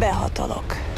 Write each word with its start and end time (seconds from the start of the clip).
behatolok. 0.00 0.91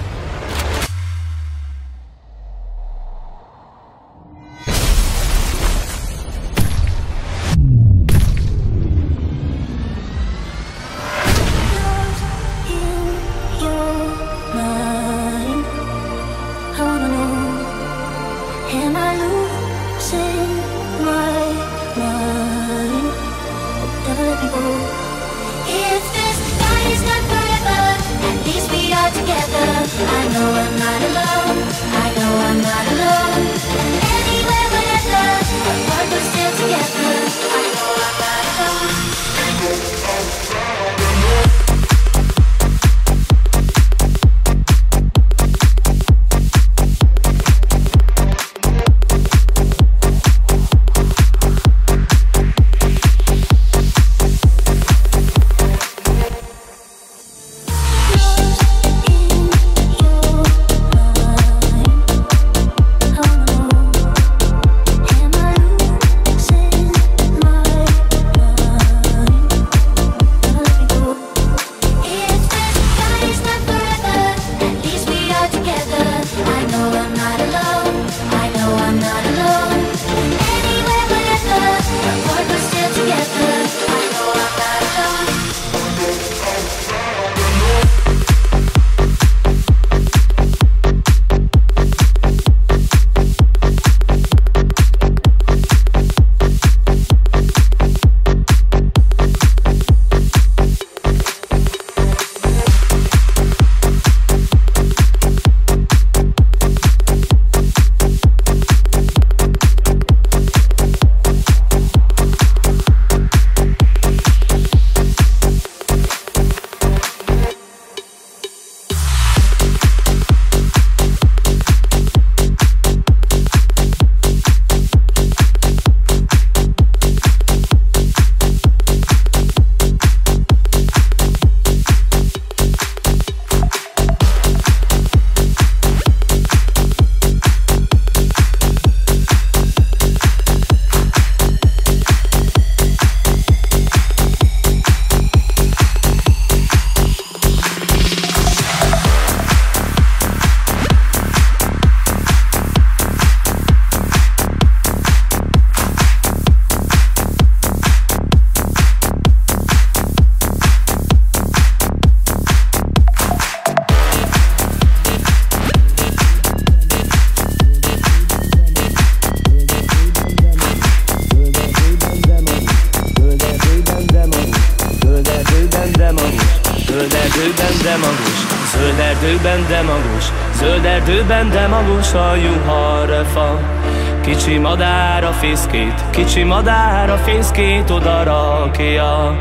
Fészkét, 185.54 186.04
kicsi 186.10 186.42
madár 186.42 187.10
a 187.10 187.16
fészkét 187.16 187.90
oda 187.90 188.22
rakja. 188.22 189.36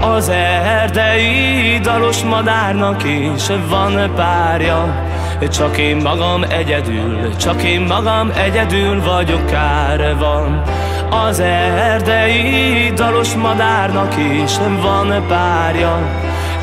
Az 0.00 0.28
erdei 0.28 1.78
dalos 1.82 2.22
madárnak 2.22 3.04
is 3.04 3.46
van 3.68 4.12
párja, 4.14 5.06
csak 5.50 5.78
én 5.78 5.96
magam 5.96 6.42
egyedül, 6.42 7.36
csak 7.36 7.62
én 7.62 7.80
magam 7.80 8.30
egyedül 8.36 9.02
vagyok, 9.02 9.46
kár 9.46 10.16
van. 10.18 10.62
Az 11.10 11.40
erdei 11.40 12.92
dalos 12.94 13.34
madárnak 13.34 14.14
is 14.42 14.52
van 14.82 15.24
párja, 15.28 15.98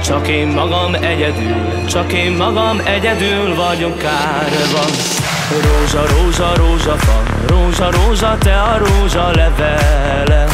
csak 0.06 0.28
én 0.28 0.48
magam 0.48 0.94
egyedül, 0.94 1.86
csak 1.88 2.14
én 2.14 2.32
magam 2.32 2.82
egyedül 2.84 3.56
vagyok, 3.56 3.98
kár 3.98 4.50
van. 4.74 4.90
Rózsa, 5.62 6.06
rózsa, 6.08 6.56
rózsa 6.56 6.96
fa, 6.98 7.24
rózsa, 7.48 7.92
rózsa, 7.92 8.38
te 8.40 8.62
a 8.62 8.78
rózsa 8.78 9.32
levele. 9.32 10.46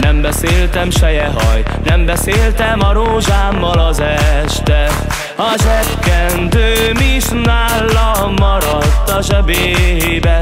Nem 0.00 0.20
beszéltem 0.20 0.90
seje 0.90 1.30
haj, 1.34 1.62
nem 1.84 2.06
beszéltem 2.06 2.80
a 2.80 2.92
rózsámmal 2.92 3.78
az 3.78 4.00
este. 4.44 4.90
A 5.36 5.54
zsekkendőm 5.56 7.16
is 7.16 7.24
nálam 7.28 8.34
maradt 8.38 9.10
a 9.10 9.22
zsebébe. 9.22 10.40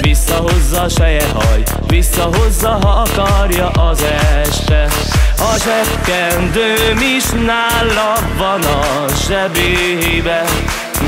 Visszahozza 0.00 0.88
seje 0.88 1.24
haj, 1.34 1.62
visszahozza, 1.86 2.78
ha 2.82 2.88
akarja 2.88 3.68
az 3.68 4.04
este 4.42 5.05
A 5.38 5.56
zsekkendőm 5.58 6.98
is 7.16 7.30
nála 7.30 8.14
van 8.38 8.62
a 8.62 9.04
zsebébe. 9.26 10.44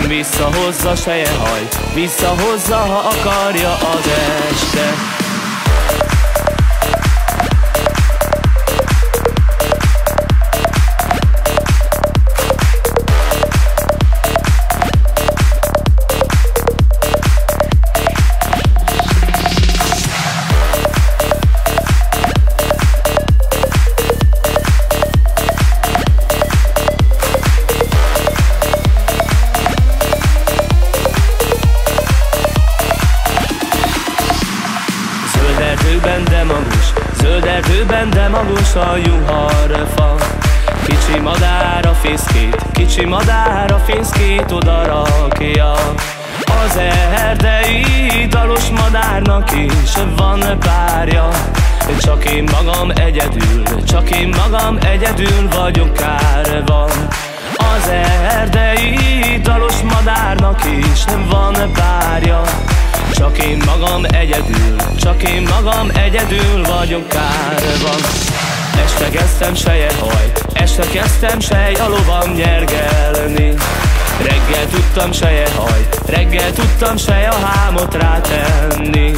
Visszahozza 0.07 0.93
haj, 1.39 1.69
visszahozza, 1.95 2.77
ha 2.77 3.09
akarja 3.09 3.73
az 3.73 4.07
este 4.51 4.95
a 38.79 38.97
juharfa 39.05 40.15
Kicsi 40.87 41.21
madár 41.21 41.87
a 41.87 41.95
fészkét, 41.95 42.57
kicsi 42.73 43.05
madár 43.05 43.73
a 43.73 43.79
fészkét 43.79 44.53
oda 44.53 44.85
rakja. 44.85 45.73
Az 46.45 46.77
erdei 47.15 48.27
dalos 48.29 48.69
madárnak 48.69 49.51
is 49.53 49.93
van 50.17 50.59
párja. 50.59 51.29
Csak 51.99 52.25
én 52.25 52.49
magam 52.53 52.91
egyedül, 52.91 53.63
csak 53.87 54.11
én 54.11 54.29
magam 54.29 54.79
egyedül 54.81 55.49
vagyok, 55.57 55.93
kár 55.93 56.63
van 56.67 56.91
Az 57.57 57.89
erdei 58.31 58.99
madárnak 59.89 60.65
is 60.65 61.05
van 61.31 61.73
párja. 61.73 62.43
Csak 63.13 63.39
én 63.39 63.63
magam 63.67 64.05
egyedül, 64.05 64.77
csak 65.01 65.23
én 65.23 65.49
magam 65.51 65.89
egyedül 65.95 66.63
vagyok 66.63 67.09
kárva 67.09 67.95
Este 68.85 69.11
kezdtem 69.11 69.55
haj, 70.01 70.33
este 70.53 70.87
kezdtem 70.93 71.41
sej 71.41 71.75
a 71.75 71.89
lovam 71.89 72.33
nyergelni. 72.33 73.55
Reggel 74.23 74.67
tudtam 74.71 75.11
haj, 75.57 75.89
reggel 76.07 76.53
tudtam 76.53 76.97
sej 76.97 77.27
a 77.27 77.35
hámot 77.47 77.95
rátenni. 77.95 79.13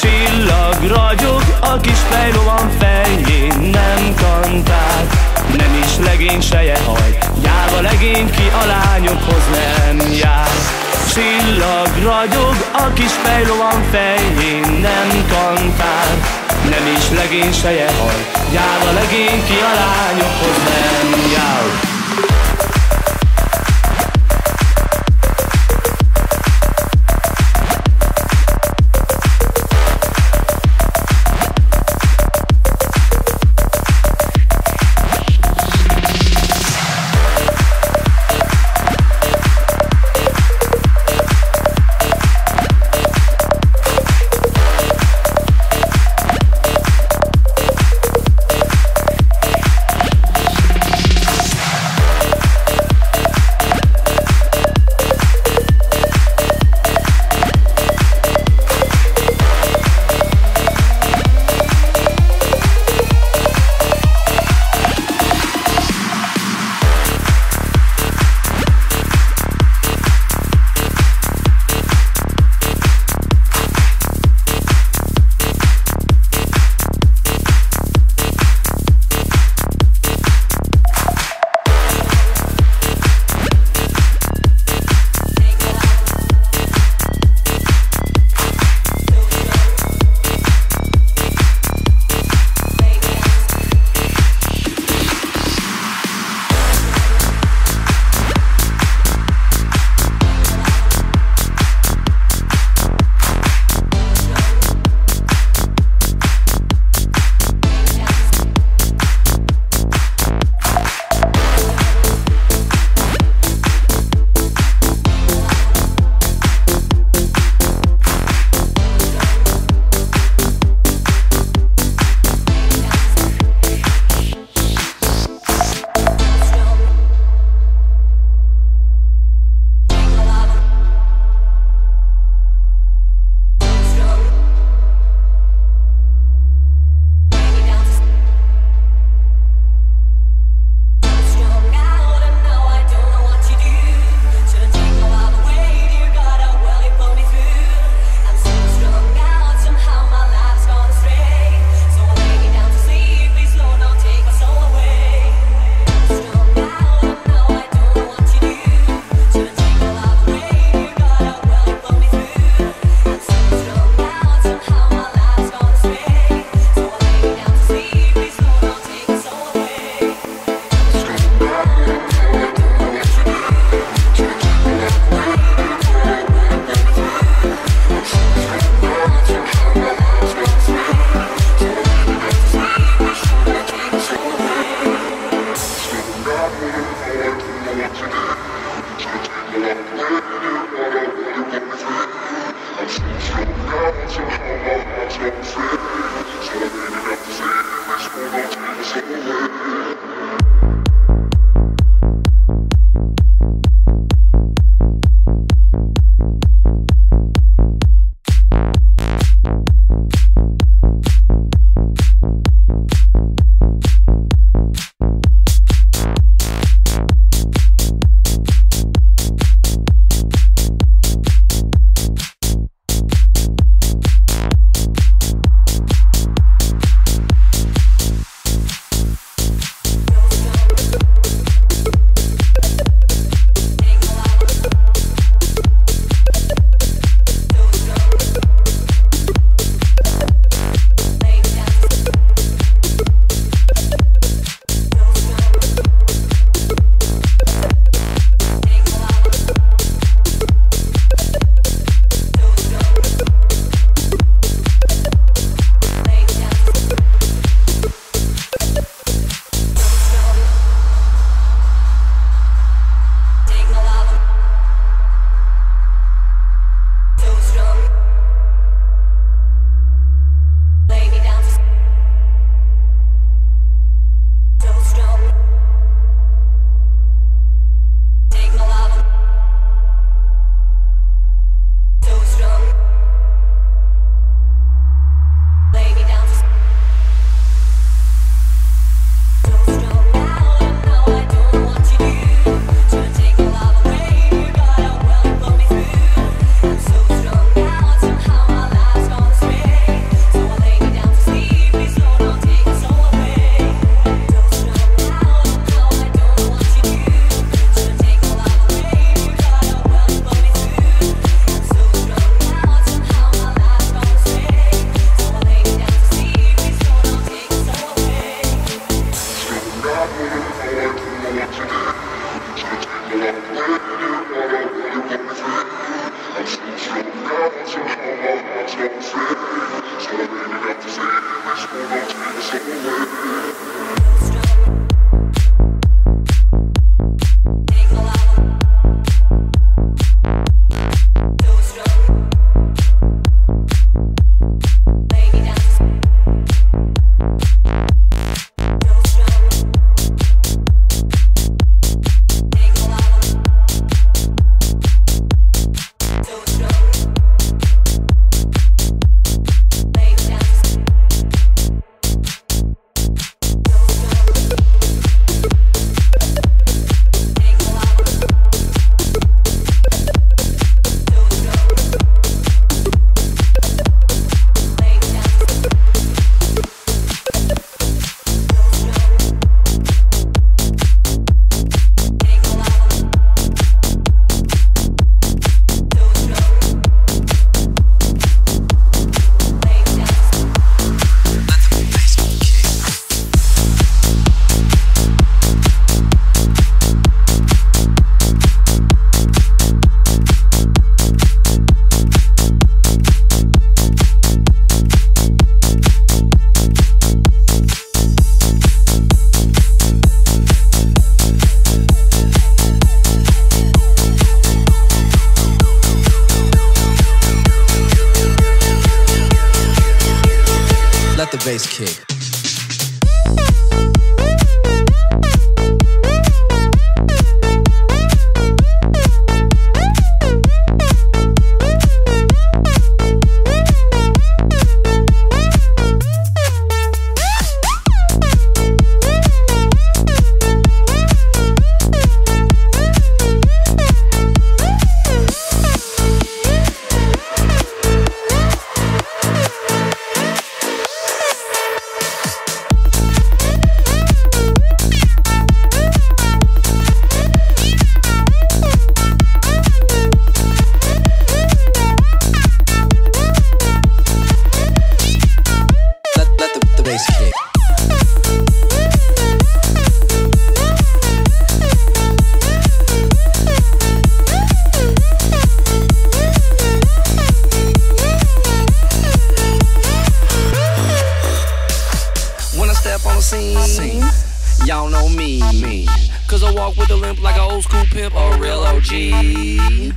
Csillag 0.00 0.76
ragyog 0.86 1.42
a 1.60 1.76
kis 1.80 1.98
fejlovam 2.10 2.70
fején 2.78 3.58
Nem 3.58 4.14
kantál, 4.14 5.06
nem 5.56 5.82
is 5.84 6.06
legény 6.06 6.40
seje 6.40 6.78
haj 6.86 7.18
Járva 7.44 7.80
legény 7.80 8.30
ki 8.30 8.48
a 8.62 8.66
lányokhoz 8.66 9.44
nem 9.52 10.12
jár. 10.20 10.48
Csillag 11.12 11.88
ragyog 12.02 12.56
a 12.72 12.92
kis 12.92 13.12
fejlovam 13.22 13.82
fején 13.90 14.80
Nem 14.80 15.26
kantál, 15.28 16.43
nem 16.70 16.86
is 16.96 17.10
legény 17.10 17.52
seje 17.52 17.86
haj. 17.98 18.20
Járva 18.52 18.92
legény 18.92 19.44
ki 19.44 19.58
a 19.70 19.72
lányokhoz 19.80 20.63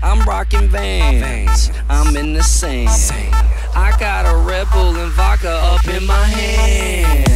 I'm 0.04 0.22
rocking 0.28 0.70
vans. 0.70 1.72
I'm 1.90 2.16
in 2.16 2.34
the 2.34 2.44
sand. 2.44 2.90
I 3.76 3.96
got 4.00 4.26
a 4.26 4.38
Red 4.48 4.68
Bull 4.72 4.96
and 4.96 5.12
vodka 5.14 5.50
up 5.50 5.88
in 5.88 6.06
my 6.06 6.26
hand. 6.26 7.30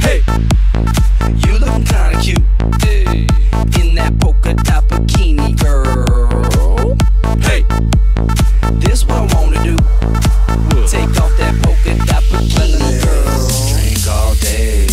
Hey, 0.00 0.22
you 1.44 1.58
look 1.58 1.84
kinda 1.86 2.20
cute 2.20 2.38
in 3.78 3.94
that 3.94 4.18
polka 4.20 4.54
dot 4.54 4.84
bikini, 4.88 5.56
girl. 5.58 6.96
Hey, 7.40 7.64
this 8.80 9.04
what 9.06 9.18
I 9.18 9.34
wanna 9.34 9.62
do. 9.62 9.76
Take 10.86 11.20
off 11.20 11.36
that 11.38 11.54
polka 11.62 11.94
dot 12.06 12.22
bikini, 12.24 13.02
girl. 13.04 13.48
Drink 13.72 14.06
all 14.08 14.34
day, 14.36 14.86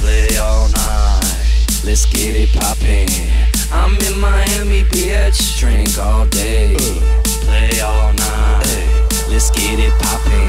play 0.00 0.36
all 0.38 0.68
night. 0.68 1.84
Let's 1.84 2.06
get 2.06 2.36
it 2.36 2.52
poppin'. 2.52 3.53
I'm 3.74 3.94
in 4.06 4.20
Miami, 4.20 4.84
bitch. 4.94 5.58
Drink 5.58 5.98
all 5.98 6.26
day, 6.26 6.76
play 7.42 7.80
all 7.80 8.12
night. 8.12 8.64
Let's 9.28 9.50
get 9.50 9.78
it 9.78 9.92
poppin'. 9.98 10.48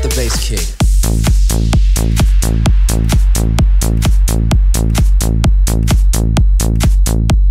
the 0.10 0.16
bass 0.16 0.50
kick. 0.50 0.80
Thank 7.10 7.49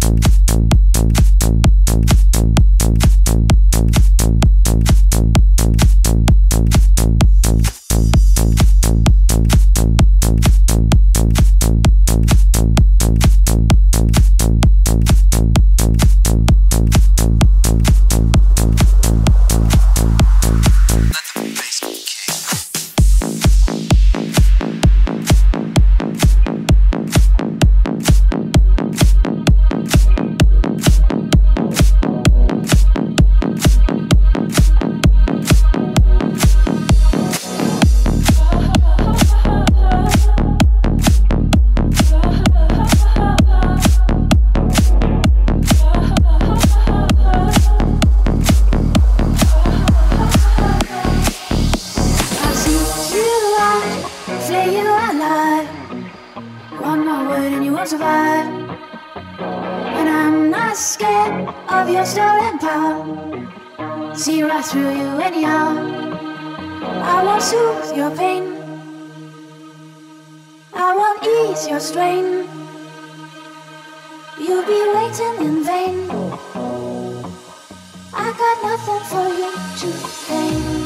got 78.39 78.63
nothing 78.63 79.01
for 79.11 79.29
you 79.35 79.53
to 79.79 79.99
say. 80.09 80.78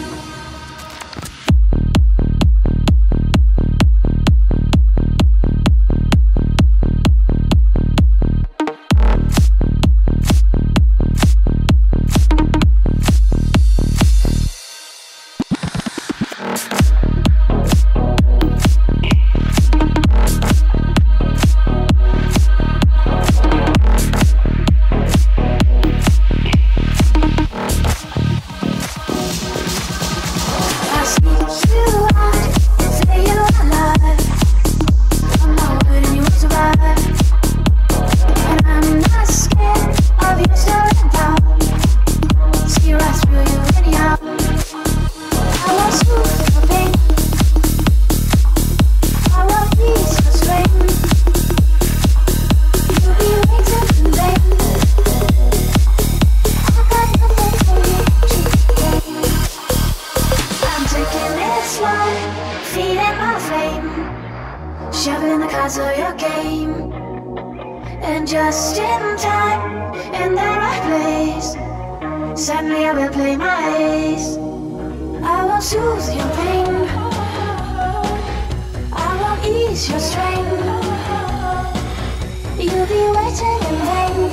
You'll 82.63 82.87
be 82.87 82.95
waiting 82.95 83.59
in 83.71 83.79
vain. 83.89 84.31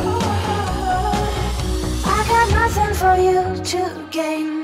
I 2.06 2.26
got 2.30 2.52
nothing 2.52 2.94
for 2.94 3.16
you 3.18 3.64
to 3.64 4.08
gain. 4.12 4.59